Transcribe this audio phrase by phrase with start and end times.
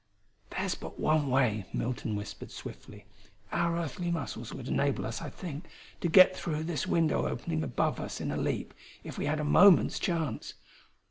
[0.49, 3.05] "There's but one way," Milton whispered swiftly.
[3.51, 5.67] "Our earthly muscles would enable us, I think,
[5.99, 9.43] to get through this window opening above us in a leap, if we had a
[9.43, 10.55] moment's chance.